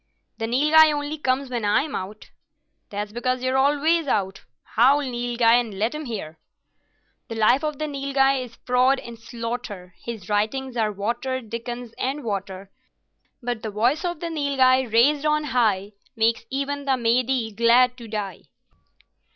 "The 0.39 0.47
Nilghai 0.47 0.91
only 0.91 1.19
comes 1.19 1.51
when 1.51 1.63
I'm 1.63 1.93
out." 1.95 2.31
"That's 2.89 3.11
because 3.11 3.43
you're 3.43 3.55
always 3.55 4.07
out. 4.07 4.41
Howl, 4.63 5.01
Nilghai, 5.01 5.53
and 5.59 5.77
let 5.77 5.93
him 5.93 6.05
hear." 6.05 6.39
"The 7.27 7.35
life 7.35 7.63
of 7.63 7.77
the 7.77 7.85
Nilghai 7.85 8.41
is 8.43 8.55
fraud 8.65 8.97
and 8.99 9.19
slaughter, 9.19 9.93
His 9.99 10.27
writings 10.27 10.75
are 10.75 10.91
watered 10.91 11.51
Dickens 11.51 11.93
and 11.99 12.23
water; 12.23 12.71
But 13.43 13.61
the 13.61 13.69
voice 13.69 14.03
of 14.03 14.21
the 14.21 14.31
Nilghai 14.31 14.91
raised 14.91 15.23
on 15.27 15.43
high 15.43 15.91
Makes 16.15 16.45
even 16.49 16.85
the 16.85 16.93
Mahdieh 16.97 17.55
glad 17.55 17.95
to 17.99 18.07
die!" 18.07 18.45